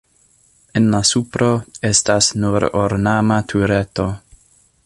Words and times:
En 0.79 0.87
la 0.93 1.01
supro 1.09 1.51
estas 1.91 2.31
nur 2.45 2.67
ornama 2.85 3.41
tureto. 3.55 4.09